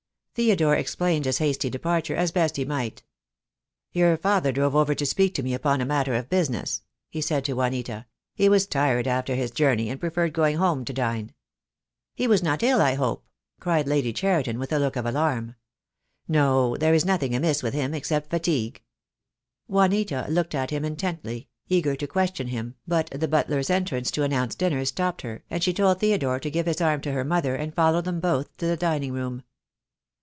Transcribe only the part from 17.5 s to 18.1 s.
with him,